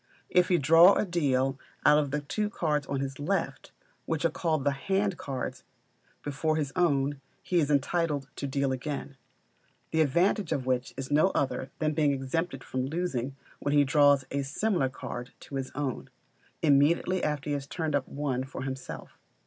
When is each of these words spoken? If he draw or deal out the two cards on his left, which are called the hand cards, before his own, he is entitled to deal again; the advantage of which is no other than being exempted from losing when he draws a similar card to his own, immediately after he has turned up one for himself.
If 0.31 0.47
he 0.47 0.57
draw 0.57 0.93
or 0.93 1.05
deal 1.05 1.59
out 1.85 2.09
the 2.09 2.21
two 2.21 2.49
cards 2.49 2.87
on 2.87 3.01
his 3.01 3.19
left, 3.19 3.71
which 4.07 4.25
are 4.25 4.31
called 4.31 4.63
the 4.63 4.71
hand 4.71 5.15
cards, 5.15 5.63
before 6.23 6.55
his 6.55 6.73
own, 6.75 7.21
he 7.43 7.59
is 7.59 7.69
entitled 7.69 8.27
to 8.37 8.47
deal 8.47 8.71
again; 8.71 9.15
the 9.91 10.01
advantage 10.01 10.51
of 10.51 10.65
which 10.65 10.91
is 10.97 11.11
no 11.11 11.27
other 11.35 11.69
than 11.77 11.93
being 11.93 12.13
exempted 12.13 12.63
from 12.63 12.87
losing 12.87 13.35
when 13.59 13.75
he 13.75 13.83
draws 13.83 14.25
a 14.31 14.41
similar 14.41 14.89
card 14.89 15.33
to 15.41 15.53
his 15.57 15.69
own, 15.75 16.09
immediately 16.63 17.23
after 17.23 17.51
he 17.51 17.53
has 17.53 17.67
turned 17.67 17.93
up 17.93 18.07
one 18.07 18.43
for 18.43 18.63
himself. 18.63 19.19